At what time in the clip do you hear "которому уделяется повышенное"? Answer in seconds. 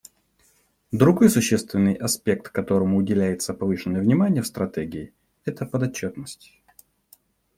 2.49-4.01